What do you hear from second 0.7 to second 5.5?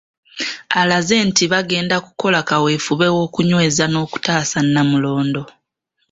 Alaze nti bagenda kukola kaweefube w'okunyweza n'okutaaasa Nnamulondo.